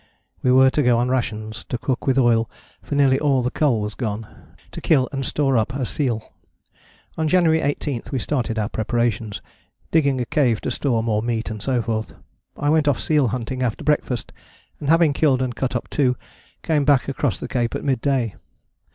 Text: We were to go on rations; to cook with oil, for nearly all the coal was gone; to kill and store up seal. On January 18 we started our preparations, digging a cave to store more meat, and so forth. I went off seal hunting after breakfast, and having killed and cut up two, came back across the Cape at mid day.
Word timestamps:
We 0.41 0.51
were 0.51 0.71
to 0.71 0.81
go 0.81 0.97
on 0.97 1.09
rations; 1.09 1.63
to 1.69 1.77
cook 1.77 2.07
with 2.07 2.17
oil, 2.17 2.49
for 2.81 2.95
nearly 2.95 3.19
all 3.19 3.43
the 3.43 3.51
coal 3.51 3.81
was 3.81 3.93
gone; 3.93 4.55
to 4.71 4.81
kill 4.81 5.07
and 5.11 5.23
store 5.23 5.55
up 5.57 5.71
seal. 5.85 6.33
On 7.19 7.27
January 7.27 7.61
18 7.61 8.01
we 8.11 8.17
started 8.17 8.57
our 8.57 8.67
preparations, 8.67 9.43
digging 9.91 10.19
a 10.19 10.25
cave 10.25 10.59
to 10.61 10.71
store 10.71 11.03
more 11.03 11.21
meat, 11.21 11.51
and 11.51 11.61
so 11.61 11.83
forth. 11.83 12.15
I 12.57 12.69
went 12.71 12.87
off 12.87 12.99
seal 12.99 13.27
hunting 13.27 13.61
after 13.61 13.83
breakfast, 13.83 14.33
and 14.79 14.89
having 14.89 15.13
killed 15.13 15.39
and 15.39 15.55
cut 15.55 15.75
up 15.75 15.87
two, 15.91 16.17
came 16.63 16.83
back 16.83 17.07
across 17.07 17.39
the 17.39 17.47
Cape 17.47 17.75
at 17.75 17.83
mid 17.83 18.01
day. 18.01 18.33